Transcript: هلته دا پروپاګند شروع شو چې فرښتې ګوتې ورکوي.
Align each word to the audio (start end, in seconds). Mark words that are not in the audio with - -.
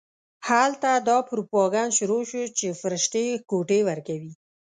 هلته 0.49 0.89
دا 1.09 1.17
پروپاګند 1.29 1.91
شروع 1.97 2.23
شو 2.29 2.41
چې 2.57 2.67
فرښتې 2.81 3.25
ګوتې 3.49 3.79
ورکوي. 3.89 4.31